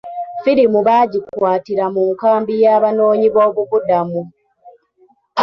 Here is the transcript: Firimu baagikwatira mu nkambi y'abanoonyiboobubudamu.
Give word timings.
Firimu 0.43 0.79
baagikwatira 0.87 1.85
mu 1.93 2.01
nkambi 2.13 2.53
y'abanoonyiboobubudamu. 2.63 4.21